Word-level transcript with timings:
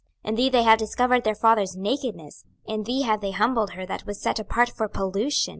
26:022:010 0.25 0.29
In 0.31 0.35
thee 0.35 0.51
have 0.63 0.79
they 0.79 0.83
discovered 0.85 1.23
their 1.23 1.35
fathers' 1.35 1.75
nakedness: 1.77 2.43
in 2.65 2.83
thee 2.85 3.01
have 3.03 3.21
they 3.21 3.29
humbled 3.29 3.71
her 3.73 3.85
that 3.85 4.03
was 4.07 4.19
set 4.19 4.39
apart 4.39 4.69
for 4.71 4.87
pollution. 4.87 5.49